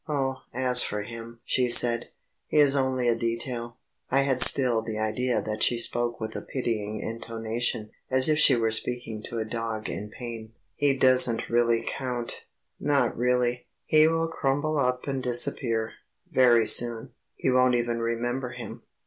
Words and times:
"Oh, 0.09 0.41
as 0.51 0.81
for 0.81 1.03
him," 1.03 1.41
she 1.45 1.69
said, 1.69 2.09
"he 2.47 2.57
is 2.57 2.75
only 2.75 3.07
a 3.07 3.15
detail." 3.15 3.77
I 4.09 4.21
had 4.21 4.41
still 4.41 4.81
the 4.81 4.97
idea 4.97 5.43
that 5.43 5.61
she 5.61 5.77
spoke 5.77 6.19
with 6.19 6.35
a 6.35 6.41
pitying 6.41 6.99
intonation 7.01 7.91
as 8.09 8.27
if 8.27 8.39
she 8.39 8.55
were 8.55 8.71
speaking 8.71 9.21
to 9.29 9.37
a 9.37 9.45
dog 9.45 9.89
in 9.89 10.09
pain. 10.09 10.53
"He 10.73 10.97
doesn't 10.97 11.51
really 11.51 11.85
count; 11.87 12.47
not 12.79 13.15
really. 13.15 13.67
He 13.85 14.07
will 14.07 14.27
crumble 14.27 14.79
up 14.79 15.05
and 15.05 15.21
disappear, 15.21 15.91
very 16.31 16.65
soon. 16.65 17.11
You 17.37 17.53
won't 17.53 17.75
even 17.75 17.99
remember 17.99 18.53
him." 18.53 18.81